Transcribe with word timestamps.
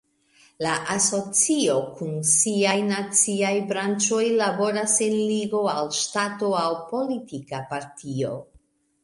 La 0.65 0.69
asocio 0.93 1.75
kun 1.99 2.15
siaj 2.29 2.73
naciaj 2.87 3.51
branĉoj 3.73 4.23
laboras 4.41 4.97
sen 5.03 5.15
ligo 5.35 5.63
al 5.75 5.93
ŝtato 6.01 6.51
aŭ 6.65 6.67
politika 6.91 7.63
partio. 7.77 8.35